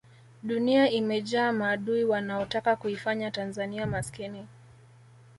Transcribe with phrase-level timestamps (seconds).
[0.43, 4.47] dunia imejaa maadui wanaotaka kuifanya tanzania maskini